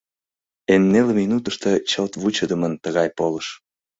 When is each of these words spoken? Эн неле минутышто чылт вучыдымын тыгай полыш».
Эн 0.73 0.83
неле 0.93 1.13
минутышто 1.21 1.71
чылт 1.89 2.13
вучыдымын 2.21 2.73
тыгай 2.83 3.07
полыш». 3.17 3.47